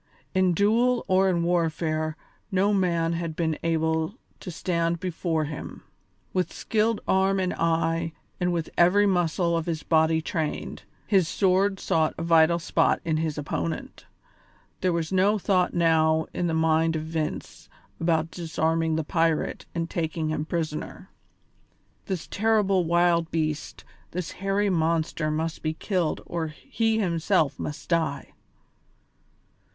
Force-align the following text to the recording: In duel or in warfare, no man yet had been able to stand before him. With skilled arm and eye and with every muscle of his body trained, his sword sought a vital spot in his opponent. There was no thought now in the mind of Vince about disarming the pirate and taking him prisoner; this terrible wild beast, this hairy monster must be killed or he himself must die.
In 0.33 0.53
duel 0.53 1.05
or 1.07 1.29
in 1.29 1.43
warfare, 1.43 2.17
no 2.51 2.73
man 2.73 3.11
yet 3.11 3.19
had 3.21 3.35
been 3.35 3.59
able 3.61 4.15
to 4.39 4.49
stand 4.49 4.99
before 4.99 5.45
him. 5.45 5.83
With 6.33 6.51
skilled 6.51 7.01
arm 7.07 7.39
and 7.39 7.53
eye 7.53 8.13
and 8.39 8.51
with 8.51 8.71
every 8.79 9.05
muscle 9.05 9.55
of 9.55 9.67
his 9.67 9.83
body 9.83 10.19
trained, 10.19 10.81
his 11.05 11.27
sword 11.27 11.79
sought 11.79 12.15
a 12.17 12.23
vital 12.23 12.57
spot 12.57 12.99
in 13.05 13.17
his 13.17 13.37
opponent. 13.37 14.07
There 14.79 14.91
was 14.91 15.11
no 15.11 15.37
thought 15.37 15.75
now 15.75 16.25
in 16.33 16.47
the 16.47 16.55
mind 16.55 16.95
of 16.95 17.03
Vince 17.03 17.69
about 17.99 18.31
disarming 18.31 18.95
the 18.95 19.03
pirate 19.03 19.67
and 19.75 19.87
taking 19.87 20.29
him 20.29 20.45
prisoner; 20.45 21.11
this 22.07 22.25
terrible 22.25 22.85
wild 22.85 23.29
beast, 23.29 23.83
this 24.09 24.31
hairy 24.31 24.71
monster 24.71 25.29
must 25.29 25.61
be 25.61 25.75
killed 25.75 26.21
or 26.25 26.47
he 26.47 26.97
himself 26.97 27.59
must 27.59 27.87
die. 27.89 28.31